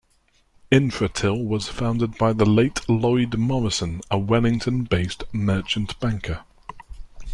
Infratil 0.71 1.45
was 1.45 1.69
founded 1.69 2.17
by 2.17 2.33
the 2.33 2.43
late 2.43 2.89
Lloyd 2.89 3.37
Morrison, 3.37 4.01
a 4.09 4.17
Wellington-based 4.17 5.25
merchant 5.31 5.99
banker. 5.99 6.41